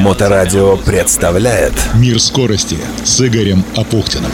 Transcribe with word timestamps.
Моторадио 0.00 0.76
представляет 0.76 1.72
Мир 1.94 2.20
скорости 2.20 2.76
с 3.04 3.20
Игорем 3.20 3.64
Апухтиным. 3.76 4.30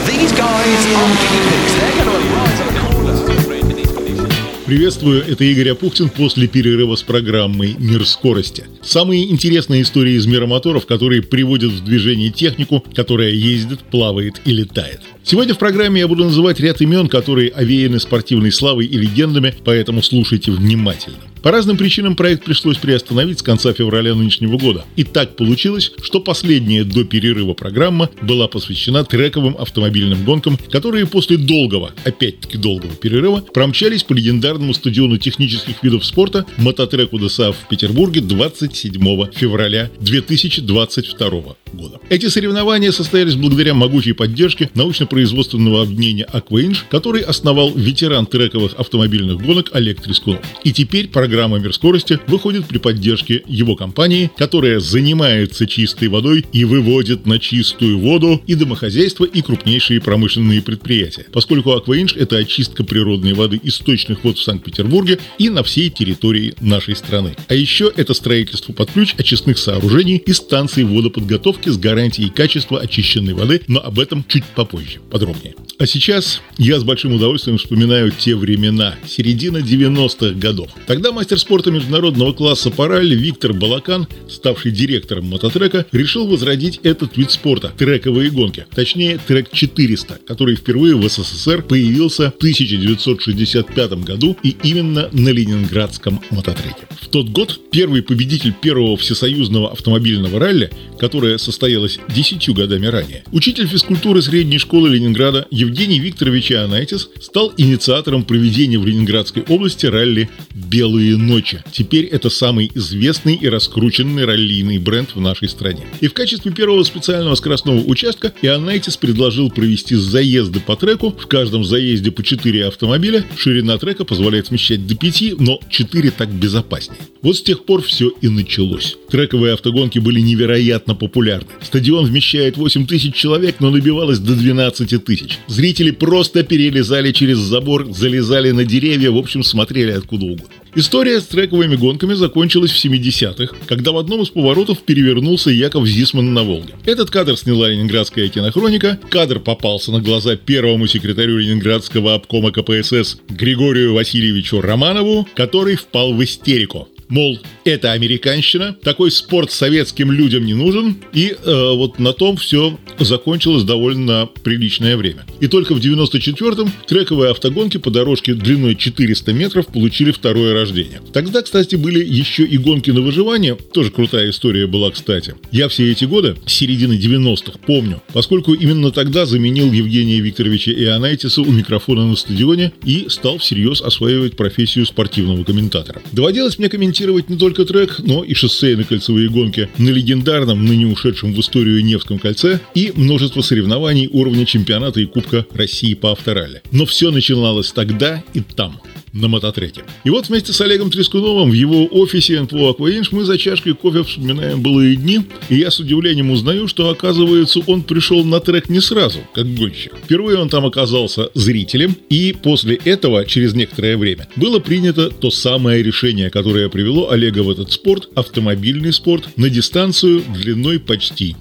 Приветствую, 4.67 5.25
это 5.27 5.45
Игорь 5.45 5.71
Апухтин 5.71 6.11
после 6.11 6.46
перерыва 6.46 6.95
с 6.96 7.03
программой 7.03 7.75
«Мир 7.79 8.05
скорости». 8.05 8.67
Самые 8.83 9.30
интересные 9.30 9.81
истории 9.81 10.15
из 10.15 10.27
мира 10.27 10.47
моторов, 10.47 10.85
которые 10.85 11.23
приводят 11.23 11.71
в 11.71 11.85
движение 11.85 12.31
технику, 12.31 12.85
которая 12.95 13.31
ездит, 13.31 13.81
плавает 13.81 14.43
и 14.45 14.53
летает. 14.53 15.01
Сегодня 15.25 15.55
в 15.55 15.59
программе 15.59 16.01
я 16.01 16.09
буду 16.09 16.25
называть 16.25 16.61
ряд 16.61 16.83
имен, 16.83 17.09
которые 17.09 17.51
овеяны 17.51 17.99
спортивной 17.99 18.53
славой 18.53 18.85
и 18.87 18.99
легендами, 18.99 19.55
поэтому 19.65 20.03
слушайте 20.03 20.51
внимательно. 20.51 21.17
По 21.43 21.50
разным 21.50 21.77
причинам 21.77 22.16
проект 22.16 22.44
пришлось 22.44 22.79
приостановить 22.79 23.39
с 23.39 23.43
конца 23.43 23.72
февраля 23.72 24.14
нынешнего 24.14 24.58
года. 24.58 24.85
И 24.96 25.04
так 25.04 25.36
получилось, 25.36 25.93
что 26.03 26.21
последняя 26.21 26.85
до 26.85 27.04
перерыва 27.04 27.54
программа 27.54 28.11
была 28.22 28.49
посвящена 28.49 29.04
трековым 29.04 29.57
автомобильным 29.58 30.25
гонкам, 30.25 30.58
которые 30.71 31.07
после 31.07 31.36
долгого, 31.36 31.93
опять-таки 32.05 32.58
долгого 32.58 32.94
перерыва, 32.94 33.44
промчались 33.53 34.03
по 34.03 34.12
легендарному 34.14 34.75
стадиону 34.75 35.19
технических 35.19 35.83
видов 35.83 36.05
спорта 36.05 36.44
мототреку 36.56 37.19
ДСА 37.19 37.52
в 37.52 37.69
Петербурге 37.69 38.20
27 38.20 38.92
февраля 39.33 39.91
2022 40.00 41.56
года. 41.72 42.00
Эти 42.08 42.27
соревнования 42.27 42.92
состоялись 42.92 43.34
благодаря 43.34 43.75
могучей 43.75 44.14
поддержке 44.14 44.70
научно-производственного 44.75 45.83
объединения 45.83 46.25
«Акваинж», 46.25 46.86
который 46.91 47.22
основал 47.22 47.72
ветеран 47.75 48.27
трековых 48.27 48.75
автомобильных 48.75 49.42
гонок 49.42 49.70
Олег 49.72 50.00
Трескунов. 50.00 50.41
И 50.64 50.72
теперь 50.72 51.08
программа 51.08 51.58
«Мир 51.58 51.75
скорости» 51.75 52.19
выходит 52.27 52.67
при 52.67 52.78
поддержке 52.78 53.42
его 53.47 53.77
компании, 53.77 54.30
которая 54.36 54.80
занимается 54.80 55.66
чистой 55.66 56.08
водой 56.08 56.46
и 56.52 56.64
выводит 56.64 57.27
на 57.27 57.39
чистую 57.39 57.98
воду 57.98 58.42
и 58.46 58.55
домохозяйства, 58.55 59.24
и 59.24 59.42
крупнейшие 59.42 60.00
промышленные 60.00 60.62
предприятия, 60.62 61.27
поскольку 61.33 61.72
«Акваинж»— 61.72 62.14
это 62.16 62.36
очистка 62.36 62.84
природной 62.84 63.33
воды 63.33 63.61
источных 63.62 64.24
вод 64.24 64.39
в 64.39 64.42
Санкт-Петербурге 64.42 65.19
и 65.39 65.50
на 65.50 65.62
всей 65.62 65.91
территории 65.91 66.55
нашей 66.61 66.96
страны. 66.96 67.36
А 67.48 67.55
еще 67.55 67.92
это 67.94 68.14
строительство 68.14 68.72
под 68.72 68.91
ключ 68.92 69.14
очистных 69.19 69.58
сооружений 69.58 70.16
и 70.16 70.33
станций 70.33 70.84
водоподготовки 70.84 71.58
упаковки 71.59 71.69
с 71.69 71.78
гарантией 71.78 72.31
качества 72.31 72.81
очищенной 72.81 73.34
воды, 73.34 73.61
но 73.69 73.81
об 73.81 73.98
этом 73.98 74.25
чуть 74.28 74.45
попозже, 74.45 75.01
подробнее. 75.11 75.55
А 75.78 75.87
сейчас 75.87 76.41
я 76.59 76.78
с 76.81 76.84
большим 76.84 77.12
удовольствием 77.12 77.59
вспоминаю 77.59 78.11
те 78.11 78.34
времена, 78.34 78.97
середина 79.06 79.59
90-х 79.59 80.34
годов. 80.39 80.70
Тогда 80.86 81.12
мастер 81.12 81.39
спорта 81.39 81.70
международного 81.70 82.33
класса 82.33 82.70
по 82.70 82.89
ралли 82.89 83.14
Виктор 83.14 83.53
Балакан, 83.53 84.06
ставший 84.29 84.73
директором 84.73 85.27
мототрека, 85.27 85.86
решил 85.92 86.27
возродить 86.27 86.81
этот 86.83 87.17
вид 87.17 87.31
спорта– 87.31 87.73
трековые 87.79 88.31
гонки. 88.31 88.67
Точнее, 88.75 89.20
трек 89.27 89.51
400, 89.53 90.19
который 90.27 90.56
впервые 90.56 90.97
в 90.97 91.09
СССР 91.09 91.62
появился 91.62 92.33
в 92.33 92.36
1965 92.39 93.92
году 94.05 94.36
и 94.42 94.56
именно 94.62 95.09
на 95.12 95.29
ленинградском 95.29 96.20
мототреке. 96.31 96.89
В 97.01 97.09
тот 97.09 97.29
год 97.29 97.61
первый 97.70 98.03
победитель 98.03 98.53
первого 98.53 98.97
всесоюзного 98.97 99.70
автомобильного 99.73 100.39
ралли, 100.41 100.70
которое 100.98 101.39
состоялось 101.48 101.98
десятью 102.14 102.52
годами 102.52 102.86
ранее, 102.86 103.24
учитель 103.32 103.66
физкультуры 103.66 104.20
средней 104.20 104.58
школы 104.58 104.91
Ленинграда 104.91 105.46
Евгений 105.50 105.98
Викторович 105.98 106.52
Ионайтис 106.52 107.08
стал 107.22 107.55
инициатором 107.56 108.24
проведения 108.24 108.78
в 108.78 108.86
Ленинградской 108.86 109.44
области 109.48 109.86
ралли 109.86 110.28
«Белые 110.55 111.16
ночи». 111.16 111.64
Теперь 111.72 112.05
это 112.05 112.28
самый 112.28 112.70
известный 112.74 113.34
и 113.34 113.48
раскрученный 113.48 114.27
раллийный 114.27 114.77
бренд 114.77 115.14
в 115.14 115.20
нашей 115.22 115.48
стране. 115.48 115.86
И 116.02 116.08
в 116.08 116.12
качестве 116.12 116.52
первого 116.52 116.82
специального 116.82 117.34
скоростного 117.34 117.78
участка 117.78 118.34
Ионайтис 118.42 118.98
предложил 118.98 119.50
провести 119.50 119.94
заезды 119.94 120.61
по 120.61 120.77
треку. 120.77 121.12
В 121.12 121.27
каждом 121.28 121.64
заезде 121.64 122.11
по 122.11 122.23
4 122.23 122.67
автомобиля. 122.67 123.24
Ширина 123.39 123.78
трека 123.78 124.05
позволяет 124.05 124.48
смещать 124.48 124.86
до 124.86 124.94
5, 124.94 125.39
но 125.39 125.61
4 125.70 126.11
так 126.11 126.28
безопаснее. 126.28 127.00
Вот 127.23 127.36
с 127.36 127.42
тех 127.42 127.64
пор 127.64 127.83
все 127.83 128.12
и 128.21 128.28
началось. 128.28 128.99
Трековые 129.11 129.55
автогонки 129.55 129.99
были 129.99 130.21
невероятно 130.21 130.94
популярны. 130.94 131.38
Стадион 131.62 132.06
вмещает 132.06 132.56
8 132.56 132.87
тысяч 132.87 133.15
человек, 133.15 133.56
но 133.60 133.71
набивалось 133.71 134.19
до 134.19 134.34
12 134.34 135.04
тысяч. 135.04 135.38
Зрители 135.47 135.91
просто 135.91 136.43
перелезали 136.43 137.12
через 137.12 137.38
забор, 137.38 137.88
залезали 137.93 138.50
на 138.50 138.65
деревья, 138.65 139.10
в 139.10 139.16
общем, 139.16 139.43
смотрели 139.43 139.93
откуда 139.93 140.26
угодно. 140.26 140.47
История 140.75 141.21
с 141.21 141.25
трековыми 141.25 141.76
гонками 141.76 142.15
закончилась 142.15 142.71
в 142.71 142.84
70-х, 142.84 143.54
когда 143.66 143.93
в 143.93 143.99
одном 143.99 144.22
из 144.22 144.28
поворотов 144.28 144.82
перевернулся 144.82 145.50
Яков 145.50 145.87
Зисман 145.87 146.32
на 146.34 146.44
Волге. 146.44 146.75
Этот 146.84 147.10
кадр 147.10 147.37
сняла 147.37 147.69
ленинградская 147.69 148.28
кинохроника. 148.28 148.99
Кадр 149.10 149.41
попался 149.41 149.91
на 149.93 150.00
глаза 150.00 150.37
первому 150.37 150.87
секретарю 150.87 151.38
ленинградского 151.38 152.15
обкома 152.15 152.53
КПСС 152.53 153.19
Григорию 153.28 153.94
Васильевичу 153.94 154.60
Романову, 154.60 155.26
который 155.34 155.76
впал 155.76 156.12
в 156.12 156.22
истерику. 156.22 156.88
Мол, 157.09 157.39
это 157.65 157.93
американщина, 157.93 158.77
такой 158.83 159.11
спорт 159.11 159.51
советским 159.51 160.13
людям 160.13 160.45
не 160.45 160.53
нужен, 160.53 160.97
и 161.15 161.35
э, 161.43 161.73
вот 161.75 161.99
на 161.99 162.13
том 162.13 162.37
все 162.37 162.79
закончилось 162.99 163.65
довольно 163.65 164.29
приличное 164.43 164.97
время. 164.97 165.25
И 165.41 165.47
только 165.47 165.75
в 165.75 165.79
94-м 165.79 166.71
трековые 166.87 167.31
автогонки 167.31 167.79
по 167.79 167.91
дорожке 167.91 168.35
длиной 168.35 168.75
400 168.75 169.33
метров 169.33 169.67
получили 169.69 170.11
второе 170.11 170.53
рождение. 170.53 171.01
Тогда, 171.13 171.41
кстати, 171.41 171.77
были 171.77 172.05
еще 172.05 172.45
и 172.45 172.59
гонки 172.59 172.91
на 172.91 173.01
выживание, 173.01 173.57
тоже 173.73 173.91
крутая 173.91 174.29
история 174.31 174.67
была, 174.67 174.91
кстати. 174.91 175.35
Я 175.51 175.69
все 175.69 175.91
эти 175.91 176.05
годы, 176.05 176.37
середины 176.47 176.95
90-х, 176.95 177.59
помню, 177.67 178.03
поскольку 178.13 178.53
именно 178.53 178.91
тогда 178.91 179.25
заменил 179.25 179.73
Евгения 179.73 180.21
Викторовича 180.21 180.73
Ионайтиса 180.73 181.41
у 181.41 181.51
микрофона 181.51 182.07
на 182.07 182.17
стадионе 182.17 182.73
и 182.85 183.07
стал 183.09 183.39
всерьез 183.39 183.81
осваивать 183.81 184.37
профессию 184.37 184.85
спортивного 184.85 185.43
комментатора. 185.45 186.03
Доводилось 186.13 186.59
мне 186.59 186.69
комментировать 186.69 186.98
не 187.29 187.37
только 187.37 187.65
трек, 187.65 187.97
но 187.99 188.25
и 188.25 188.35
шоссейно-кольцевые 188.35 189.29
гонки 189.29 189.69
на 189.79 189.89
легендарном, 189.89 190.65
ныне 190.65 190.87
ушедшем 190.87 191.33
в 191.33 191.41
историю 191.41 191.85
Невском 191.85 192.19
кольце 192.19 192.61
и 192.75 192.93
множество 192.95 193.41
соревнований 193.41 194.09
уровня 194.13 194.47
чемпионата 194.47 195.01
и 195.01 195.07
Кубка 195.07 195.47
России 195.55 195.95
по 195.95 196.13
авторалли. 196.13 196.63
Но 196.73 196.87
все 196.87 197.11
начиналось 197.11 197.73
тогда 197.73 198.23
и 198.35 198.41
там 198.41 198.81
на 199.13 199.29
мототреке. 199.29 199.83
И 200.05 200.11
вот 200.11 200.29
вместе 200.29 200.53
с 200.53 200.61
Олегом 200.61 200.91
Трескуновым 200.91 201.51
в 201.51 201.55
его 201.55 201.87
офисе 201.87 202.41
НПО 202.41 202.71
«Акваинж» 202.71 203.13
мы 203.13 203.25
за 203.25 203.39
чашкой 203.39 203.75
кофе 203.75 204.03
вспоминаем 204.03 204.63
былые 204.63 204.97
дни, 204.97 205.21
и 205.49 205.57
я 205.57 205.71
с 205.71 205.81
удивлением 205.81 206.31
узнаю, 206.31 206.69
что, 206.69 206.89
оказывается, 206.89 207.61
он 207.67 207.83
пришел 207.83 208.25
на 208.25 208.41
трек 208.41 208.69
не 208.69 208.81
сразу, 208.81 209.21
как 209.35 209.53
гонщик. 209.55 209.97
Впервые 210.05 210.39
он 210.39 210.49
там 210.49 210.67
оказался 210.67 211.31
зрителем, 211.35 211.97
и 212.09 212.35
после 212.43 212.77
этого, 212.77 213.25
через 213.25 213.55
некоторое 213.55 213.97
время, 213.97 214.29
было 214.37 214.59
принято 214.59 215.11
то 215.11 215.31
самое 215.31 215.83
решение, 215.83 216.31
которое 216.31 216.69
привело 216.69 217.11
Олега 217.11 217.43
в 217.43 217.51
этот 217.51 217.73
спорт, 217.73 218.09
автомобильный 218.15 218.93
спорт, 218.93 219.29
на 219.37 219.51
дистанцию 219.51 220.23
длиной 220.35 220.81
почти 220.81 221.37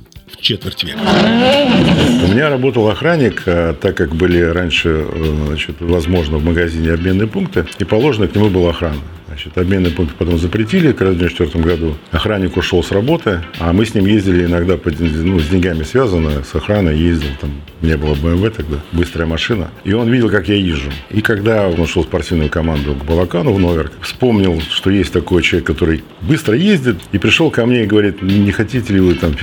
четверть 0.48 0.82
века. 0.86 1.00
У 1.00 2.32
меня 2.32 2.50
работал 2.50 2.88
охранник, 2.88 3.44
а 3.48 3.74
так 3.74 3.98
как 3.98 4.16
были 4.16 4.40
раньше 4.40 5.06
э, 5.06 5.36
значит, 5.46 5.76
возможно 5.82 6.38
в 6.38 6.46
магазине 6.46 6.92
обменные 6.92 7.28
пункты, 7.28 7.66
и 7.80 7.84
положено 7.84 8.30
к 8.30 8.36
нему 8.36 8.50
была 8.50 8.70
охрана. 8.70 9.02
Значит, 9.38 9.56
обменный 9.56 9.92
пункт 9.92 10.16
потом 10.16 10.40
запретили 10.40 10.88
в 10.88 10.96
1994 10.96 11.64
году. 11.64 11.96
Охранник 12.10 12.58
ушел 12.58 12.84
с 12.84 12.92
работы, 12.92 13.44
а 13.60 13.72
мы 13.72 13.86
с 13.86 13.94
ним 13.94 14.08
ездили 14.08 14.46
иногда 14.46 14.78
по, 14.78 14.90
ну, 14.90 15.40
с 15.40 15.48
деньгами 15.48 15.84
связано, 15.84 16.44
с 16.44 16.56
охраной 16.56 16.98
ездил. 16.98 17.30
Там 17.40 17.52
не 17.84 17.96
было 17.98 18.16
BMW 18.16 18.50
тогда, 18.50 18.78
быстрая 18.94 19.28
машина. 19.28 19.70
И 19.84 19.94
он 19.94 20.10
видел, 20.12 20.32
как 20.32 20.50
я 20.50 20.56
езжу. 20.56 20.90
И 21.12 21.22
когда 21.22 21.68
он 21.68 21.80
ушел 21.80 22.02
в 22.02 22.08
спортивную 22.08 22.50
команду 22.50 22.96
к 22.96 23.06
Балакану 23.06 23.54
в 23.54 23.60
Новер, 23.60 23.92
вспомнил, 24.02 24.60
что 24.60 24.90
есть 24.90 25.14
такой 25.14 25.44
человек, 25.44 25.68
который 25.68 26.04
быстро 26.22 26.56
ездит, 26.56 26.98
и 27.12 27.20
пришел 27.20 27.52
ко 27.52 27.68
мне 27.68 27.84
и 27.84 27.86
говорит, 27.86 28.24
не 28.24 28.52
хотите 28.52 28.92
ли 28.92 29.00
вы 29.00 29.14
там 29.14 29.36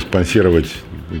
спонсировать 0.00 0.72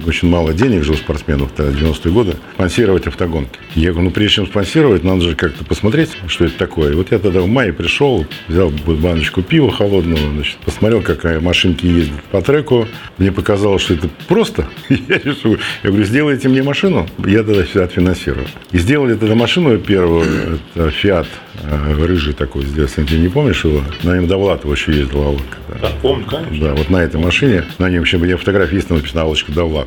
очень 0.06 0.28
мало 0.28 0.52
денег 0.52 0.84
же 0.84 0.92
у 0.92 0.96
спортсменов 0.96 1.50
в 1.52 1.58
90-е 1.58 2.12
годы, 2.12 2.36
спонсировать 2.54 3.06
автогонки. 3.06 3.58
Я 3.74 3.90
говорю, 3.90 4.08
ну 4.08 4.10
прежде 4.10 4.36
чем 4.36 4.46
спонсировать, 4.46 5.04
надо 5.04 5.22
же 5.22 5.34
как-то 5.34 5.64
посмотреть, 5.64 6.10
что 6.26 6.44
это 6.44 6.56
такое. 6.58 6.92
И 6.92 6.94
вот 6.94 7.10
я 7.10 7.18
тогда 7.18 7.40
в 7.40 7.48
мае 7.48 7.72
пришел, 7.72 8.26
взял 8.48 8.70
баночку 8.70 9.42
пива 9.42 9.72
холодного, 9.72 10.30
значит, 10.32 10.58
посмотрел, 10.58 11.02
какая 11.02 11.40
машинки 11.40 11.86
ездят 11.86 12.22
по 12.24 12.42
треку. 12.42 12.86
Мне 13.18 13.32
показалось, 13.32 13.82
что 13.82 13.94
это 13.94 14.08
просто. 14.28 14.66
Я 14.88 15.18
решил, 15.18 15.58
я 15.82 15.90
говорю, 15.90 16.04
сделайте 16.04 16.48
мне 16.48 16.62
машину, 16.62 17.06
я 17.26 17.42
тогда 17.42 17.64
все 17.64 17.82
отфинансирую. 17.82 18.46
И 18.70 18.78
сделали 18.78 19.14
тогда 19.14 19.34
машину 19.34 19.78
первую, 19.78 20.58
это 20.74 20.88
Fiat 20.88 21.26
э, 21.62 22.04
рыжий 22.04 22.32
такой 22.32 22.64
с 22.64 22.72
детства, 22.72 23.04
ты 23.04 23.18
не 23.18 23.28
помнишь 23.28 23.64
его? 23.64 23.82
На 24.02 24.14
нем 24.14 24.26
Довлатова 24.26 24.72
еще 24.72 24.92
ездила 24.92 25.26
Аллочка. 25.26 25.56
Да, 25.80 25.90
помню, 26.00 26.24
конечно. 26.26 26.68
Да, 26.68 26.74
вот 26.74 26.90
на 26.90 26.98
этой 26.98 27.20
машине, 27.20 27.64
на 27.78 27.88
нем, 27.90 28.00
в 28.00 28.02
общем, 28.02 28.24
я 28.24 28.36
фотографии 28.36 28.76
есть, 28.76 28.90
написано 28.90 29.22
Аллочка 29.22 29.52
Довлатова. 29.52 29.81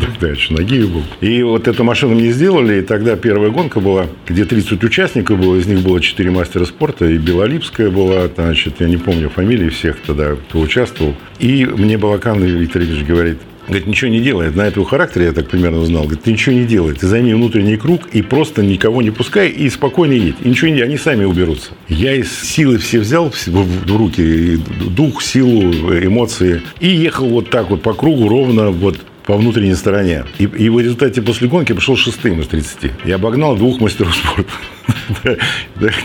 Тогда 0.00 0.28
еще 0.28 0.54
Нагиев 0.54 0.90
был. 0.90 1.02
И 1.20 1.42
вот 1.42 1.68
эту 1.68 1.84
машину 1.84 2.14
мне 2.14 2.30
сделали, 2.30 2.80
и 2.80 2.82
тогда 2.82 3.16
первая 3.16 3.50
гонка 3.50 3.80
была, 3.80 4.06
где 4.26 4.44
30 4.44 4.82
участников 4.84 5.38
было, 5.38 5.56
из 5.56 5.66
них 5.66 5.80
было 5.80 6.00
4 6.00 6.30
мастера 6.30 6.64
спорта, 6.64 7.06
и 7.06 7.18
Белолипская 7.18 7.90
была, 7.90 8.28
значит, 8.34 8.80
я 8.80 8.88
не 8.88 8.96
помню 8.96 9.28
фамилии 9.28 9.68
всех 9.68 9.98
тогда, 10.06 10.36
кто 10.36 10.60
участвовал. 10.60 11.14
И 11.38 11.64
мне 11.64 11.98
Балакан 11.98 12.42
Виктор 12.42 12.82
Ильич 12.82 13.04
говорит, 13.04 13.38
Говорит, 13.66 13.86
ничего 13.88 14.10
не 14.10 14.20
делает. 14.20 14.54
На 14.54 14.62
этого 14.62 14.86
характера 14.86 15.24
я 15.24 15.32
так 15.32 15.48
примерно 15.48 15.84
знал. 15.84 16.04
Говорит, 16.04 16.22
ты 16.22 16.32
ничего 16.32 16.54
не 16.54 16.64
делай. 16.64 16.94
Ты 16.94 17.08
займи 17.08 17.34
внутренний 17.34 17.76
круг 17.76 18.02
и 18.12 18.22
просто 18.22 18.62
никого 18.62 19.02
не 19.02 19.10
пускай 19.10 19.48
и 19.48 19.68
спокойно 19.70 20.12
едь. 20.12 20.36
И 20.42 20.48
ничего 20.48 20.70
не 20.70 20.80
Они 20.82 20.96
сами 20.96 21.24
уберутся. 21.24 21.72
Я 21.88 22.14
из 22.14 22.32
силы 22.32 22.78
все 22.78 23.00
взял 23.00 23.30
в 23.30 23.96
руки. 23.96 24.58
Дух, 24.90 25.20
силу, 25.20 25.72
эмоции. 25.98 26.62
И 26.78 26.88
ехал 26.88 27.28
вот 27.28 27.50
так 27.50 27.70
вот 27.70 27.82
по 27.82 27.92
кругу 27.92 28.28
ровно 28.28 28.70
вот 28.70 28.98
по 29.26 29.36
внутренней 29.36 29.74
стороне. 29.74 30.24
И, 30.38 30.44
и 30.44 30.68
в 30.68 30.78
результате 30.78 31.20
после 31.20 31.48
гонки 31.48 31.72
пошел 31.72 31.96
шестым 31.96 32.40
из 32.40 32.46
30. 32.46 32.92
Я 33.04 33.16
обогнал 33.16 33.56
двух 33.56 33.80
мастеров 33.80 34.14
спорта. 34.14 34.52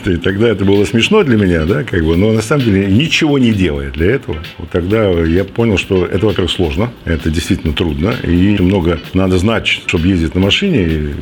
И 0.08 0.16
тогда 0.18 0.50
это 0.50 0.66
было 0.66 0.86
смешно 0.86 1.24
для 1.24 1.38
меня, 1.38 1.66
да, 1.66 1.84
как 1.84 2.04
бы, 2.04 2.18
но 2.18 2.32
на 2.32 2.42
самом 2.42 2.66
деле 2.66 2.88
ничего 2.88 3.38
не 3.40 3.52
делая 3.52 3.92
для 3.92 4.12
этого. 4.12 4.38
Вот 4.58 4.70
тогда 4.70 5.10
я 5.10 5.44
понял, 5.44 5.78
что 5.78 6.06
это, 6.06 6.26
во-первых, 6.26 6.52
сложно, 6.52 6.92
это 7.06 7.30
действительно 7.30 7.74
трудно, 7.74 8.14
и 8.24 8.58
много 8.60 9.00
надо 9.14 9.38
знать, 9.38 9.68
чтобы 9.68 10.08
ездить 10.08 10.36
на 10.36 10.42
машине, 10.42 11.14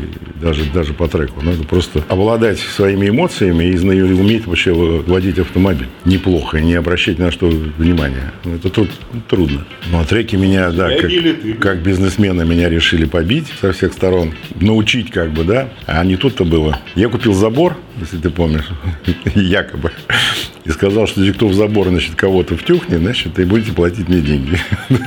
даже, 0.42 0.64
даже 0.74 0.94
по 0.94 1.08
треку. 1.08 1.42
Надо 1.42 1.64
просто 1.64 2.04
обладать 2.08 2.60
своими 2.60 3.10
эмоциями 3.10 3.66
и 3.66 3.78
уметь 3.78 4.46
вообще 4.46 4.74
водить 4.74 5.40
автомобиль 5.40 5.88
неплохо, 6.06 6.60
не 6.60 6.76
обращать 6.76 7.20
на 7.20 7.32
что 7.32 7.48
внимания. 7.48 8.32
Это 8.46 8.70
труд, 8.70 8.90
трудно. 9.28 9.66
Но 9.92 10.04
треки 10.06 10.36
меня, 10.36 10.72
да, 10.72 10.90
как, 10.96 11.12
как 11.60 11.84
бизнесмена 11.84 12.44
меня 12.44 12.70
решили 12.70 13.06
побить 13.06 13.48
со 13.62 13.74
всех 13.74 13.94
сторон, 13.94 14.34
научить 14.60 15.12
как 15.12 15.32
бы, 15.32 15.44
да, 15.44 15.70
а 15.86 16.04
не 16.06 16.16
тут-то 16.16 16.46
было. 16.46 16.80
Я 16.96 17.10
купил 17.10 17.34
забор, 17.50 17.78
если 18.00 18.18
ты 18.18 18.30
помнишь, 18.30 18.70
якобы, 19.36 19.92
и 20.66 20.70
сказал, 20.70 21.08
что 21.08 21.22
если 21.22 21.34
кто 21.34 21.48
в 21.48 21.54
забор, 21.54 21.88
значит, 21.88 22.16
кого-то 22.16 22.56
втюхнет, 22.56 23.00
значит, 23.00 23.40
и 23.40 23.44
будете 23.44 23.72
платить 23.72 24.08
мне 24.08 24.22
деньги. 24.22 24.58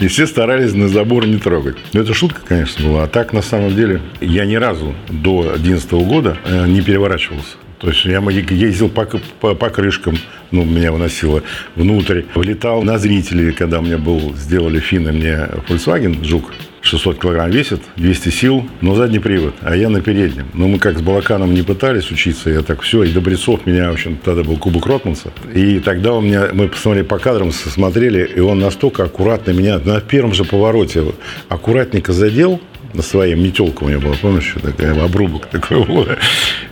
И 0.00 0.06
все 0.06 0.26
старались 0.28 0.74
на 0.74 0.88
забор 0.88 1.26
не 1.26 1.38
трогать. 1.38 1.76
Но 1.92 2.00
это 2.00 2.14
шутка, 2.14 2.40
конечно, 2.46 2.86
была. 2.86 3.04
А 3.04 3.06
так, 3.08 3.32
на 3.32 3.42
самом 3.42 3.74
деле, 3.74 4.00
я 4.20 4.44
ни 4.44 4.54
разу 4.54 4.94
до 5.08 5.56
2011 5.56 5.92
года 5.92 6.38
э, 6.44 6.66
не 6.68 6.82
переворачивался. 6.82 7.56
То 7.80 7.88
есть 7.88 8.04
я 8.04 8.20
ездил 8.20 8.88
по, 8.88 9.06
по, 9.40 9.54
по 9.54 9.70
крышкам, 9.70 10.16
ну, 10.50 10.64
меня 10.64 10.92
выносило 10.92 11.42
внутрь, 11.74 12.22
влетал 12.34 12.82
на 12.82 12.98
зрителей, 12.98 13.52
когда 13.52 13.80
мне 13.80 13.96
был, 13.96 14.34
сделали 14.36 14.78
финны 14.80 15.12
мне 15.12 15.48
Volkswagen 15.68 16.24
Жук, 16.24 16.52
600 16.82 17.20
килограмм 17.20 17.50
весит, 17.50 17.80
200 17.96 18.28
сил, 18.30 18.66
но 18.80 18.94
задний 18.94 19.18
привод, 19.18 19.54
а 19.62 19.76
я 19.76 19.88
на 19.88 20.00
переднем. 20.00 20.46
Но 20.54 20.68
мы 20.68 20.78
как 20.78 20.98
с 20.98 21.02
Балаканом 21.02 21.54
не 21.54 21.62
пытались 21.62 22.10
учиться, 22.10 22.50
я 22.50 22.62
так 22.62 22.82
все, 22.82 23.02
и 23.02 23.12
Добрецов 23.12 23.66
меня, 23.66 23.90
в 23.90 23.94
общем, 23.94 24.18
тогда 24.24 24.42
был 24.42 24.56
Кубок 24.56 24.86
Ротманса. 24.86 25.32
И 25.54 25.80
тогда 25.80 26.14
у 26.14 26.20
меня, 26.20 26.48
мы 26.52 26.68
посмотрели 26.68 27.04
по 27.04 27.18
кадрам, 27.18 27.52
смотрели, 27.52 28.24
и 28.24 28.40
он 28.40 28.58
настолько 28.58 29.04
аккуратно 29.04 29.50
меня 29.52 29.78
на 29.78 30.00
первом 30.00 30.34
же 30.34 30.44
повороте 30.44 31.04
аккуратненько 31.48 32.12
задел, 32.12 32.60
на 32.94 33.02
своем 33.02 33.42
метелка 33.42 33.84
у 33.84 33.88
меня 33.88 33.98
была, 33.98 34.14
помнишь, 34.20 34.54
такая 34.62 35.02
обрубок 35.02 35.46
такой 35.46 35.84
был. 35.84 36.06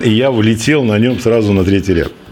И 0.00 0.10
я 0.10 0.30
влетел 0.30 0.84
на 0.84 0.98
нем 0.98 1.18
сразу 1.20 1.52
на 1.52 1.64
третий 1.64 1.94
ряд. 1.94 2.12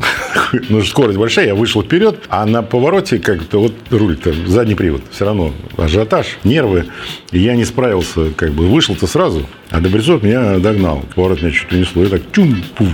Ну, 0.69 0.83
скорость 0.83 1.19
большая, 1.19 1.47
я 1.47 1.55
вышел 1.55 1.83
вперед, 1.83 2.17
а 2.29 2.47
на 2.47 2.63
повороте 2.63 3.19
как-то 3.19 3.61
вот 3.61 3.75
руль-то, 3.91 4.33
задний 4.47 4.75
привод, 4.75 5.03
все 5.11 5.25
равно 5.25 5.53
ажиотаж, 5.77 6.39
нервы. 6.45 6.87
И 7.33 7.39
я 7.39 7.57
не 7.57 7.65
справился, 7.65 8.31
как 8.31 8.53
бы 8.53 8.67
вышел-то 8.67 9.07
сразу, 9.07 9.47
а 9.71 9.81
Добрецов 9.81 10.23
меня 10.23 10.59
догнал. 10.59 11.05
Поворот 11.15 11.43
меня 11.43 11.53
чуть 11.53 11.73
унесло, 11.73 12.05
и 12.05 12.09
так 12.09 12.23
чум 12.33 12.63
пуф 12.77 12.89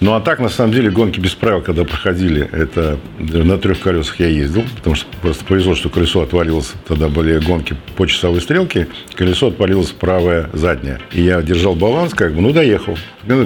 ну, 0.00 0.14
а 0.14 0.20
так, 0.20 0.38
на 0.38 0.48
самом 0.48 0.72
деле, 0.72 0.90
гонки 0.90 1.20
без 1.20 1.34
правил, 1.34 1.62
когда 1.62 1.84
проходили, 1.84 2.48
это 2.52 2.98
на 3.18 3.58
трех 3.58 3.80
колесах 3.80 4.20
я 4.20 4.28
ездил, 4.28 4.64
потому 4.76 4.96
что 4.96 5.06
просто 5.22 5.44
повезло, 5.44 5.74
что 5.74 5.88
колесо 5.88 6.20
отвалилось. 6.20 6.72
Тогда 6.86 7.08
были 7.08 7.38
гонки 7.38 7.76
по 7.96 8.06
часовой 8.06 8.40
стрелке, 8.40 8.88
колесо 9.14 9.48
отвалилось 9.48 9.90
правое 9.90 10.50
заднее. 10.52 11.00
И 11.12 11.22
я 11.22 11.42
держал 11.42 11.74
баланс, 11.74 12.12
как 12.12 12.34
бы, 12.34 12.42
ну, 12.42 12.52
доехал. 12.52 12.98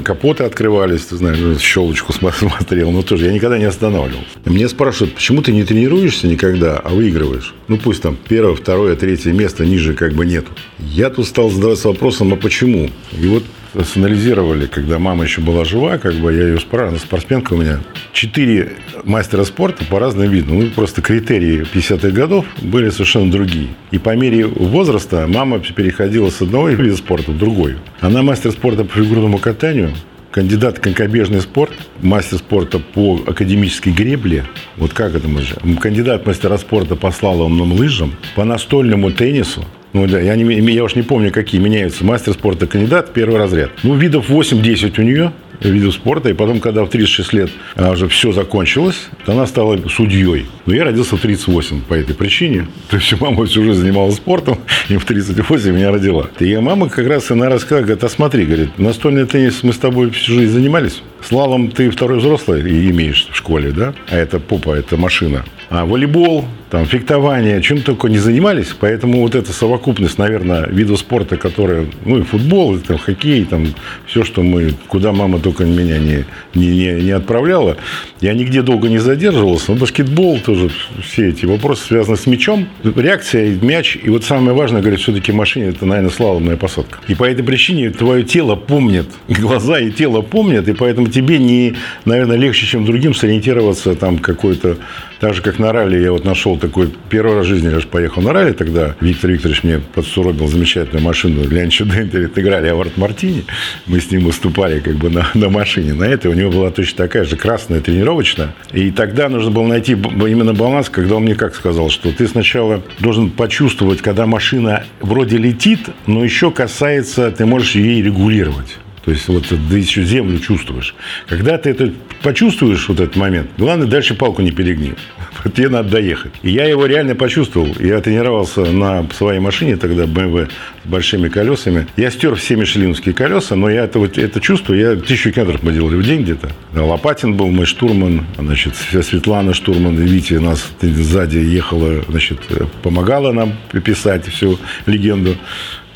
Капоты 0.02 0.44
открывались, 0.44 1.06
ты 1.06 1.16
знаешь, 1.16 1.60
щелочку 1.60 2.12
смотрел, 2.12 2.90
но 2.90 3.02
тоже 3.02 3.26
я 3.26 3.32
никогда 3.32 3.58
не 3.58 3.64
останавливался. 3.64 4.26
Мне 4.44 4.68
спрашивают, 4.68 5.14
почему 5.14 5.42
ты 5.42 5.52
не 5.52 5.62
тренируешься 5.64 6.26
никогда, 6.26 6.78
а 6.78 6.88
выигрываешь? 6.88 7.54
Ну, 7.68 7.76
пусть 7.76 8.02
там 8.02 8.16
первое, 8.28 8.56
второе, 8.56 8.96
третье 8.96 9.32
место 9.32 9.64
ниже 9.64 9.94
как 9.94 10.14
бы 10.14 10.26
нету. 10.26 10.50
Я 10.78 11.10
тут 11.10 11.26
стал 11.26 11.50
задаваться 11.50 11.88
вопросом, 11.88 12.32
а 12.32 12.36
почему? 12.36 12.90
И 13.12 13.26
вот 13.26 13.44
санализировали, 13.84 14.66
когда 14.66 14.98
мама 14.98 15.24
еще 15.24 15.40
была 15.40 15.64
жива, 15.64 15.98
как 15.98 16.14
бы 16.14 16.32
я 16.32 16.48
ее 16.48 16.58
спрашивал, 16.58 16.90
она 16.90 16.98
спортсменка 16.98 17.54
у 17.54 17.56
меня. 17.56 17.80
Четыре 18.12 18.72
мастера 19.04 19.44
спорта 19.44 19.84
по 19.84 19.98
разным 19.98 20.30
видам. 20.30 20.60
Ну, 20.60 20.70
просто 20.70 21.02
критерии 21.02 21.66
50-х 21.72 22.10
годов 22.10 22.46
были 22.60 22.90
совершенно 22.90 23.30
другие. 23.30 23.68
И 23.90 23.98
по 23.98 24.14
мере 24.16 24.46
возраста 24.46 25.26
мама 25.28 25.60
переходила 25.60 26.30
с 26.30 26.40
одного 26.40 26.68
вида 26.68 26.96
спорта 26.96 27.32
в 27.32 27.38
другой. 27.38 27.76
Она 28.00 28.22
мастер 28.22 28.52
спорта 28.52 28.84
по 28.84 28.94
фигурному 28.94 29.38
катанию, 29.38 29.92
кандидат 30.38 30.78
в 30.78 30.80
конькобежный 30.80 31.40
спорт, 31.40 31.72
мастер 32.00 32.38
спорта 32.38 32.78
по 32.78 33.20
академической 33.26 33.90
гребле, 33.90 34.44
вот 34.76 34.92
как 34.92 35.16
это 35.16 35.26
мы 35.26 35.40
же, 35.40 35.56
кандидат 35.80 36.26
мастера 36.26 36.56
спорта 36.58 36.94
по 36.94 37.10
слаломным 37.10 37.72
лыжам, 37.72 38.14
по 38.36 38.44
настольному 38.44 39.10
теннису, 39.10 39.64
ну 39.92 40.06
да, 40.06 40.20
я, 40.20 40.36
не, 40.36 40.72
я 40.72 40.84
уж 40.84 40.94
не 40.94 41.02
помню, 41.02 41.32
какие 41.32 41.60
меняются. 41.60 42.04
Мастер 42.04 42.34
спорта 42.34 42.68
кандидат, 42.68 43.12
первый 43.12 43.36
разряд. 43.36 43.70
Ну, 43.82 43.96
видов 43.96 44.30
8-10 44.30 45.00
у 45.00 45.02
нее 45.02 45.32
видов 45.60 45.94
спорта. 45.94 46.28
И 46.30 46.32
потом, 46.32 46.60
когда 46.60 46.84
в 46.84 46.88
36 46.88 47.32
лет 47.32 47.50
она 47.74 47.90
уже 47.90 48.08
все 48.08 48.32
закончилось, 48.32 49.08
то 49.24 49.32
она 49.32 49.46
стала 49.46 49.78
судьей. 49.88 50.46
Но 50.66 50.74
я 50.74 50.84
родился 50.84 51.16
в 51.16 51.20
38 51.20 51.82
по 51.82 51.94
этой 51.94 52.14
причине. 52.14 52.68
То 52.88 52.96
есть 52.96 53.20
мама 53.20 53.46
всю 53.46 53.64
жизнь 53.64 53.80
занималась 53.80 54.16
спортом, 54.16 54.58
и 54.88 54.96
в 54.96 55.04
38 55.04 55.72
меня 55.72 55.90
родила. 55.90 56.28
И 56.40 56.56
мама 56.56 56.88
как 56.88 57.06
раз 57.06 57.30
она 57.30 57.48
рассказала, 57.48 57.84
говорит, 57.84 58.04
а 58.04 58.08
смотри, 58.08 58.44
говорит, 58.44 58.78
настольный 58.78 59.26
теннис 59.26 59.62
мы 59.62 59.72
с 59.72 59.78
тобой 59.78 60.10
всю 60.10 60.34
жизнь 60.34 60.52
занимались. 60.52 61.02
Слалом 61.26 61.70
ты 61.70 61.90
второй 61.90 62.18
взрослый 62.18 62.70
и 62.70 62.90
имеешь 62.90 63.28
в 63.30 63.36
школе, 63.36 63.72
да? 63.72 63.94
А 64.08 64.16
это 64.16 64.38
попа, 64.38 64.74
это 64.74 64.96
машина. 64.96 65.44
А 65.70 65.84
волейбол, 65.84 66.46
там, 66.70 66.86
фехтование, 66.86 67.60
чем 67.62 67.82
только 67.82 68.08
не 68.08 68.18
занимались. 68.18 68.74
Поэтому 68.78 69.20
вот 69.20 69.34
эта 69.34 69.52
совокупность, 69.52 70.18
наверное, 70.18 70.66
видов 70.66 70.98
спорта, 70.98 71.36
которые, 71.36 71.86
ну, 72.04 72.18
и 72.18 72.22
футбол, 72.22 72.76
и 72.76 72.78
там, 72.78 72.98
хоккей, 72.98 73.44
там, 73.44 73.66
все, 74.06 74.24
что 74.24 74.42
мы, 74.42 74.74
куда 74.86 75.12
мама 75.12 75.40
только 75.40 75.64
меня 75.64 75.98
не, 75.98 76.24
не, 76.54 76.68
не, 76.68 77.02
не 77.02 77.10
отправляла. 77.10 77.76
Я 78.20 78.34
нигде 78.34 78.62
долго 78.62 78.88
не 78.88 78.98
задерживался. 78.98 79.72
Но 79.72 79.78
баскетбол 79.78 80.40
тоже, 80.40 80.70
все 81.02 81.28
эти 81.28 81.44
вопросы 81.44 81.84
связаны 81.86 82.16
с 82.16 82.26
мячом. 82.26 82.68
Реакция, 82.82 83.54
мяч. 83.60 83.98
И 84.02 84.08
вот 84.10 84.24
самое 84.24 84.56
важное, 84.56 84.80
говорит, 84.80 85.00
все-таки 85.00 85.32
в 85.32 85.34
машине, 85.34 85.66
это, 85.66 85.86
наверное, 85.86 86.10
слаломная 86.10 86.56
посадка. 86.56 86.98
И 87.08 87.14
по 87.14 87.24
этой 87.24 87.42
причине 87.42 87.90
твое 87.90 88.24
тело 88.24 88.56
помнит, 88.56 89.06
глаза 89.28 89.80
и 89.80 89.90
тело 89.90 90.22
помнят, 90.22 90.68
и 90.68 90.72
поэтому 90.72 91.08
тебе 91.08 91.38
не, 91.38 91.74
наверное, 92.04 92.36
легче, 92.36 92.66
чем 92.66 92.84
другим 92.84 93.14
сориентироваться 93.14 93.94
там 93.94 94.18
какой-то 94.18 94.78
так 95.20 95.34
же, 95.34 95.42
как 95.42 95.58
на 95.58 95.72
ралли, 95.72 95.98
я 96.00 96.12
вот 96.12 96.24
нашел 96.24 96.56
такой, 96.56 96.92
первый 97.08 97.36
раз 97.36 97.46
в 97.46 97.48
жизни 97.48 97.70
я 97.70 97.80
же 97.80 97.86
поехал 97.86 98.22
на 98.22 98.32
ралли 98.32 98.52
тогда. 98.52 98.94
Виктор 99.00 99.30
Викторович 99.30 99.64
мне 99.64 99.78
подсуробил 99.78 100.46
замечательную 100.48 101.04
машину 101.04 101.42
для 101.44 101.62
Дентерит. 101.62 102.38
Играли 102.38 102.68
Авард 102.68 102.96
Мартини. 102.96 103.44
Мы 103.86 104.00
с 104.00 104.10
ним 104.10 104.24
выступали 104.24 104.80
как 104.80 104.94
бы 104.94 105.10
на, 105.10 105.28
на 105.34 105.48
машине. 105.48 105.94
На 105.94 106.04
этой 106.04 106.30
у 106.30 106.34
него 106.34 106.50
была 106.50 106.70
точно 106.70 106.98
такая 106.98 107.24
же 107.24 107.36
красная 107.36 107.80
тренировочная. 107.80 108.54
И 108.72 108.90
тогда 108.90 109.28
нужно 109.28 109.50
было 109.50 109.66
найти 109.66 109.92
именно 109.92 110.54
баланс, 110.54 110.88
когда 110.88 111.16
он 111.16 111.22
мне 111.22 111.34
как 111.34 111.54
сказал, 111.54 111.90
что 111.90 112.12
ты 112.12 112.26
сначала 112.28 112.82
должен 113.00 113.30
почувствовать, 113.30 114.02
когда 114.02 114.26
машина 114.26 114.84
вроде 115.00 115.36
летит, 115.38 115.80
но 116.06 116.24
еще 116.24 116.50
касается, 116.50 117.30
ты 117.30 117.44
можешь 117.46 117.74
ей 117.74 118.02
регулировать. 118.02 118.78
То 119.08 119.12
есть 119.12 119.26
вот 119.28 119.46
ты 119.46 119.78
еще 119.78 120.02
землю 120.04 120.38
чувствуешь. 120.38 120.94
Когда 121.26 121.56
ты 121.56 121.70
это 121.70 121.94
почувствуешь, 122.22 122.90
вот 122.90 123.00
этот 123.00 123.16
момент, 123.16 123.48
главное, 123.56 123.86
дальше 123.86 124.14
палку 124.14 124.42
не 124.42 124.50
перегни. 124.50 124.92
Тебе 125.56 125.70
надо 125.70 125.88
доехать. 125.88 126.32
И 126.42 126.50
я 126.50 126.66
его 126.66 126.84
реально 126.84 127.14
почувствовал. 127.14 127.74
Я 127.80 128.02
тренировался 128.02 128.66
на 128.66 129.08
своей 129.14 129.40
машине 129.40 129.78
тогда, 129.78 130.04
BMW, 130.04 130.50
с 130.84 130.86
большими 130.86 131.30
колесами. 131.30 131.86
Я 131.96 132.10
стер 132.10 132.34
все 132.34 132.56
мишелиновские 132.56 133.14
колеса, 133.14 133.56
но 133.56 133.70
я 133.70 133.84
это, 133.84 133.98
вот, 133.98 134.18
это 134.18 134.42
чувствую. 134.42 134.78
Я 134.78 134.96
тысячу 134.96 135.32
километров 135.32 135.62
мы 135.62 135.72
делали 135.72 135.96
в 135.96 136.04
день 136.04 136.20
где-то. 136.20 136.50
Лопатин 136.74 137.32
был 137.32 137.46
мой 137.46 137.64
штурман, 137.64 138.26
значит, 138.36 138.74
Светлана 138.76 139.54
штурман, 139.54 139.96
Витя 139.96 140.34
нас 140.34 140.68
сзади 140.82 141.38
ехала, 141.38 142.04
значит, 142.10 142.40
помогала 142.82 143.32
нам 143.32 143.54
писать 143.72 144.26
всю 144.26 144.58
легенду. 144.84 145.34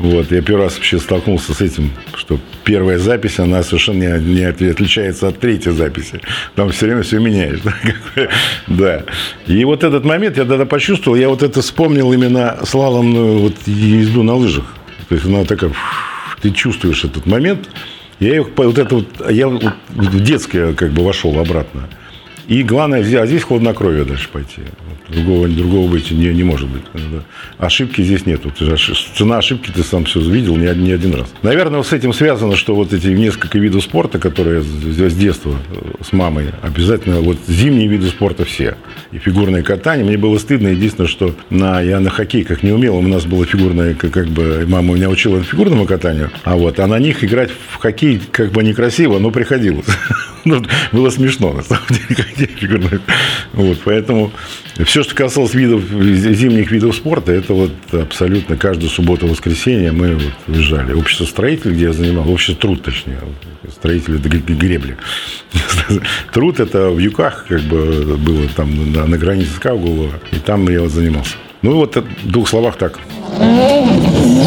Вот, 0.02 0.32
я 0.32 0.42
первый 0.42 0.64
раз 0.64 0.75
вообще 0.75 0.99
столкнулся 0.99 1.54
с 1.54 1.61
этим, 1.61 1.92
что 2.16 2.40
первая 2.64 2.99
запись, 2.99 3.38
она 3.38 3.62
совершенно 3.62 4.18
не, 4.18 4.35
не 4.35 4.68
отличается 4.68 5.28
от 5.28 5.38
третьей 5.38 5.71
записи. 5.71 6.21
Там 6.56 6.71
все 6.71 6.87
время 6.87 7.02
все 7.02 7.21
меняешь. 7.21 7.61
Да. 8.66 9.04
И 9.47 9.64
вот 9.64 9.85
этот 9.85 10.04
момент 10.04 10.37
я 10.38 10.44
тогда 10.44 10.66
почувствовал, 10.66 11.16
я 11.16 11.28
вот 11.28 11.44
это 11.44 11.62
вспомнил 11.62 12.12
именно 12.12 12.59
слаломную 12.64 13.38
вот 13.38 13.54
езду 13.66 14.25
на 14.25 14.35
лыжах. 14.35 14.64
То 15.09 15.14
есть 15.14 15.26
она 15.26 15.44
такая, 15.44 15.73
ты 16.40 16.50
чувствуешь 16.50 17.04
этот 17.04 17.26
момент. 17.26 17.68
Я 18.18 18.42
вот 18.42 18.78
это 18.78 18.97
вот, 18.97 19.30
я 19.30 19.47
вот 19.47 19.62
в 19.90 20.21
детское 20.21 20.75
как 20.75 20.90
бы 20.90 21.04
вошел 21.04 21.38
обратно. 21.38 21.88
И 22.49 22.64
главное, 22.64 23.02
а 23.21 23.26
здесь 23.26 23.44
хладнокровие 23.44 24.04
дальше 24.04 24.28
пойти. 24.32 24.62
Другого, 25.12 25.49
другого 25.49 25.90
быть 25.90 26.11
не, 26.11 26.28
не 26.28 26.42
может 26.42 26.69
быть. 26.69 26.83
Ошибки 27.59 28.02
здесь 28.02 28.25
нет. 28.25 28.40
Цена 29.16 29.38
ошибки 29.38 29.71
ты 29.71 29.83
сам 29.83 30.04
все 30.04 30.21
видел 30.21 30.57
не, 30.57 30.73
не 30.75 30.92
один 30.92 31.14
раз. 31.14 31.33
Наверное, 31.42 31.78
вот 31.78 31.87
с 31.87 31.92
этим 31.92 32.12
связано, 32.12 32.57
что 32.57 32.75
вот 32.75 32.92
эти 32.92 33.09
несколько 33.09 33.59
видов 33.59 33.83
спорта, 33.83 34.19
которые 34.19 34.62
с 34.62 35.14
детства 35.14 35.54
э, 35.71 36.02
с 36.02 36.12
мамой, 36.12 36.47
обязательно 36.62 37.21
вот 37.21 37.38
зимние 37.47 37.88
виды 37.88 38.09
спорта 38.09 38.45
все. 38.45 38.76
И 39.12 39.19
фигурное 39.19 39.62
катание. 39.62 40.04
Мне 40.04 40.16
было 40.16 40.38
стыдно. 40.38 40.69
Единственное, 40.69 41.09
что 41.09 41.35
на, 41.50 41.81
я 41.83 42.00
на 42.00 42.11
хоккей 42.11 42.45
как 42.45 42.62
не 42.62 42.73
умел. 42.73 42.97
У 42.97 43.02
нас 43.02 43.25
было 43.26 43.45
фигурное, 43.45 43.95
как, 43.95 44.12
как 44.12 44.28
бы, 44.28 44.64
мама 44.66 44.95
меня 44.95 45.11
учила 45.11 45.42
фигурному 45.42 45.85
катанию. 45.85 46.31
А 46.45 46.57
вот, 46.57 46.81
а 46.81 46.87
на 46.87 46.99
них 46.99 47.23
играть 47.23 47.50
в 47.50 47.76
хоккей 47.76 48.21
как 48.31 48.52
бы 48.52 48.62
некрасиво, 48.62 49.19
но 49.19 49.31
приходилось. 49.31 49.87
Ну, 50.44 50.62
было 50.92 51.11
смешно, 51.11 51.52
на 51.52 51.62
самом 51.62 51.87
деле. 51.88 53.00
Вот, 53.52 53.78
поэтому 53.84 54.32
все, 54.84 55.02
что 55.02 55.14
касалось 55.14 55.54
видов, 55.54 55.82
зимних 55.90 56.70
видов 56.70 56.96
спорта, 56.96 57.32
это 57.32 57.52
вот 57.52 57.72
абсолютно 57.92 58.56
каждую 58.56 58.90
субботу-воскресенье 58.90 59.92
мы 59.92 60.14
вот 60.14 60.32
уезжали. 60.49 60.92
Общество 60.92 61.25
строителей, 61.26 61.75
где 61.75 61.84
я 61.84 61.92
занимал, 61.92 62.28
общество 62.30 62.56
труд, 62.56 62.82
точнее, 62.82 63.18
строители 63.70 64.16
гребли. 64.16 64.96
Труд 66.32 66.61
это 66.61 66.88
в 66.88 66.99
Юках, 66.99 67.46
как 67.49 67.61
бы 67.62 68.16
было 68.16 68.49
там 68.56 68.92
на, 68.92 69.06
на 69.06 69.18
границе 69.18 69.52
с 69.56 69.58
Каугулова, 69.58 70.14
и 70.30 70.37
там 70.37 70.68
я 70.68 70.80
вот 70.80 70.90
занимался. 70.90 71.34
Ну 71.62 71.76
вот 71.76 71.94
в 71.96 72.30
двух 72.30 72.49
словах 72.49 72.76
так. 72.76 72.99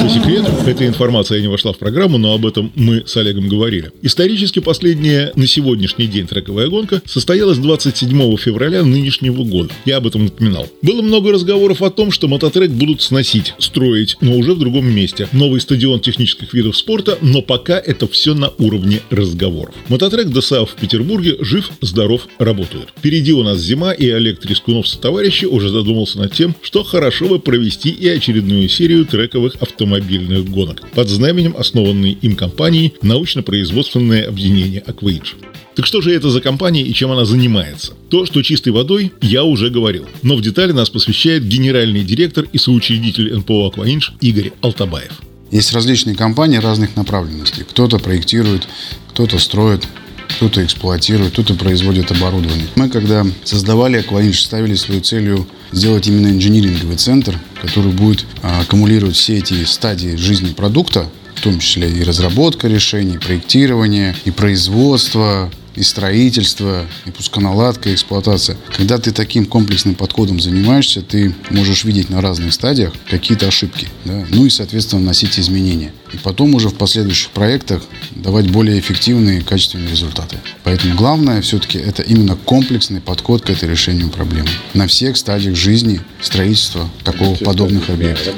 По 0.06 0.12
секрету, 0.12 0.52
эта 0.68 0.86
информация 0.86 1.42
не 1.42 1.48
вошла 1.48 1.74
в 1.74 1.80
программу, 1.80 2.20
но 2.20 2.36
об 2.36 2.46
этом 2.46 2.72
мы 2.76 3.08
с 3.08 3.18
Олегом 3.18 3.50
говорили. 3.50 3.92
Исторически 4.04 4.60
последняя 4.60 5.32
на 5.36 5.48
сегодняшний 5.48 6.06
день 6.06 6.28
трековая 6.28 6.68
гонка 6.68 7.02
состоялась 7.08 7.58
27 7.58 8.38
февраля 8.38 8.84
нынешнего 8.84 9.44
года. 9.44 9.74
Я 9.84 9.98
об 9.98 10.06
этом 10.06 10.28
упоминал. 10.28 10.68
Было 10.84 11.02
много 11.02 11.32
разговоров 11.32 11.82
о 11.82 11.90
том, 11.90 12.12
что 12.12 12.28
мототрек 12.28 12.70
будут 12.70 13.02
сносить, 13.02 13.56
строить, 13.58 14.16
но 14.22 14.36
уже 14.36 14.54
в 14.54 14.60
другом 14.60 14.94
месте. 14.94 15.28
Новый 15.32 15.60
стадион 15.60 16.00
технических 16.02 16.54
видов 16.54 16.78
спорта, 16.78 17.18
но 17.22 17.42
пока 17.42 17.80
это 17.80 18.08
все 18.08 18.36
на 18.36 18.50
уровне 18.60 19.02
разговоров. 19.10 19.74
Мототрек 19.88 20.28
ДСА 20.28 20.68
в 20.68 20.76
Петербурге 20.76 21.38
жив, 21.40 21.72
здоров, 21.82 22.28
работает. 22.38 22.90
Впереди 22.96 23.34
у 23.34 23.42
нас 23.42 23.58
зима, 23.58 23.92
и 23.92 24.08
Олег 24.12 24.40
Трескунов 24.40 24.88
со 24.88 25.00
товарищи 25.00 25.46
уже 25.46 25.70
задумался 25.70 26.20
над 26.20 26.32
тем, 26.32 26.56
что 26.62 26.84
хорошо 26.84 27.28
бы 27.28 27.40
провести 27.40 27.90
и 27.90 28.08
очередную 28.08 28.70
серию 28.70 29.06
трековых 29.06 29.56
автомобильных 29.96 30.50
гонок 30.50 30.82
под 30.92 31.10
знаменем 31.10 31.56
основанной 31.58 32.18
им 32.22 32.36
компании 32.36 32.94
научно-производственное 33.02 34.28
объединение 34.28 34.82
«Акваидж». 34.82 35.34
Так 35.76 35.86
что 35.86 36.02
же 36.02 36.14
это 36.14 36.30
за 36.30 36.40
компания 36.40 36.84
и 36.84 36.94
чем 36.94 37.12
она 37.12 37.26
занимается? 37.26 37.94
То, 38.10 38.26
что 38.26 38.42
чистой 38.42 38.70
водой, 38.70 39.12
я 39.22 39.44
уже 39.44 39.70
говорил. 39.70 40.08
Но 40.22 40.38
в 40.38 40.42
детали 40.42 40.72
нас 40.72 40.90
посвящает 40.90 41.46
генеральный 41.46 42.04
директор 42.04 42.46
и 42.54 42.58
соучредитель 42.58 43.36
НПО 43.36 43.68
«Акваинж» 43.68 44.14
Игорь 44.22 44.54
Алтабаев. 44.62 45.22
Есть 45.52 45.74
различные 45.74 46.16
компании 46.16 46.58
разных 46.58 46.96
направленностей. 46.96 47.64
Кто-то 47.64 48.00
проектирует, 48.00 48.68
кто-то 49.10 49.38
строит, 49.38 49.86
кто-то 50.30 50.64
эксплуатирует, 50.64 51.34
кто-то 51.34 51.56
производит 51.56 52.12
оборудование. 52.12 52.68
Мы, 52.76 52.90
когда 52.90 53.26
создавали 53.44 53.98
Акваинж, 53.98 54.42
ставили 54.42 54.76
свою 54.76 55.02
целью 55.02 55.48
сделать 55.72 56.08
именно 56.08 56.28
инжиниринговый 56.28 56.98
центр, 56.98 57.40
который 57.62 57.92
будет 57.92 58.26
а, 58.42 58.62
аккумулировать 58.62 59.16
все 59.16 59.38
эти 59.38 59.64
стадии 59.64 60.16
жизни 60.16 60.54
продукта, 60.54 61.10
в 61.36 61.42
том 61.42 61.60
числе 61.60 61.92
и 61.92 62.04
разработка 62.04 62.68
решений, 62.68 63.18
проектирование, 63.18 64.16
и 64.26 64.32
производство, 64.32 65.52
и 65.76 65.84
строительство, 65.84 66.86
и 67.06 67.12
пусконаладка, 67.12 67.90
и 67.90 67.94
эксплуатация. 67.94 68.58
Когда 68.76 68.98
ты 68.98 69.12
таким 69.12 69.46
комплексным 69.46 69.96
подходом 69.96 70.40
занимаешься, 70.40 71.02
ты 71.02 71.34
можешь 71.50 71.84
видеть 71.84 72.10
на 72.10 72.22
разных 72.22 72.54
стадиях 72.54 72.94
какие-то 73.10 73.48
ошибки, 73.48 73.88
да? 74.06 74.26
ну 74.30 74.46
и, 74.46 74.50
соответственно, 74.50 75.02
вносить 75.02 75.40
изменения. 75.40 75.92
И 76.14 76.18
потом 76.18 76.56
уже 76.56 76.70
в 76.70 76.76
последующих 76.76 77.32
проектах 77.32 77.84
давать 78.12 78.50
более 78.50 78.80
эффективные 78.80 79.40
и 79.40 79.42
качественные 79.42 79.90
результаты. 79.90 80.38
Поэтому 80.64 80.96
главное 80.96 81.42
все-таки 81.42 81.78
это 81.78 82.04
именно 82.04 82.36
комплексный 82.36 83.02
подход 83.02 83.44
к 83.44 83.50
этой 83.50 83.68
решению 83.70 84.10
проблемы. 84.10 84.50
На 84.74 84.88
всех 84.88 85.18
стадиях 85.18 85.56
жизни 85.56 86.02
строительства 86.22 86.90
такого 87.04 87.36
подобных 87.36 87.90
объектов. 87.90 88.36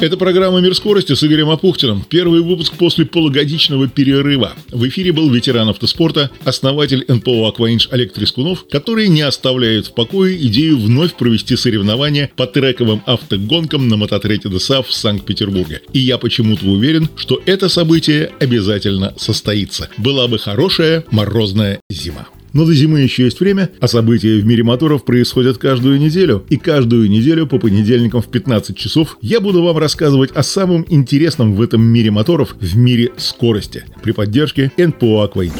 Это 0.00 0.16
программа 0.16 0.60
«Мир 0.60 0.74
скорости» 0.74 1.12
с 1.12 1.22
Игорем 1.22 1.50
Апухтиным. 1.50 2.06
Первый 2.08 2.40
выпуск 2.40 2.72
после 2.78 3.04
полугодичного 3.04 3.86
перерыва. 3.86 4.54
В 4.70 4.88
эфире 4.88 5.12
был 5.12 5.28
ветеран 5.28 5.68
автоспорта, 5.68 6.30
основатель 6.42 7.04
НПО 7.06 7.48
«Акваинж» 7.48 7.86
Олег 7.90 8.14
Трескунов, 8.14 8.64
который 8.70 9.08
не 9.08 9.20
оставляет 9.20 9.88
в 9.88 9.92
покое 9.92 10.34
идею 10.46 10.78
вновь 10.78 11.12
провести 11.12 11.54
соревнования 11.54 12.30
по 12.34 12.46
трековым 12.46 13.02
автогонкам 13.04 13.88
на 13.88 13.98
мототреке 13.98 14.48
ДСА 14.48 14.82
в 14.82 14.90
Санкт-Петербурге. 14.90 15.82
И 15.92 15.98
я 15.98 16.16
почему-то 16.16 16.64
уверен, 16.64 17.10
что 17.16 17.38
это 17.44 17.68
событие 17.68 18.32
обязательно 18.40 19.12
состоится. 19.18 19.90
Была 19.98 20.28
бы 20.28 20.38
хорошая 20.38 21.04
морозная 21.10 21.82
зима. 21.90 22.26
Но 22.52 22.64
до 22.64 22.74
зимы 22.74 23.00
еще 23.00 23.24
есть 23.24 23.40
время, 23.40 23.70
а 23.80 23.88
события 23.88 24.38
в 24.38 24.46
мире 24.46 24.62
моторов 24.62 25.04
происходят 25.04 25.58
каждую 25.58 25.98
неделю. 25.98 26.44
И 26.48 26.56
каждую 26.56 27.08
неделю 27.08 27.46
по 27.46 27.58
понедельникам 27.58 28.22
в 28.22 28.28
15 28.28 28.76
часов 28.76 29.18
я 29.20 29.40
буду 29.40 29.62
вам 29.62 29.78
рассказывать 29.78 30.30
о 30.32 30.42
самом 30.42 30.84
интересном 30.88 31.54
в 31.54 31.62
этом 31.62 31.82
мире 31.82 32.10
моторов, 32.10 32.56
в 32.60 32.76
мире 32.76 33.12
скорости, 33.16 33.84
при 34.02 34.12
поддержке 34.12 34.72
НПО 34.76 35.24
«Акваинж». 35.24 35.52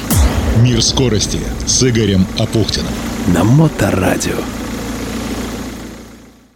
Мир 0.63 0.83
скорости 0.83 1.39
с 1.67 1.83
Игорем 1.89 2.27
Апухтиным. 2.39 2.93
На 3.35 3.45
Моторадио. 3.45 4.60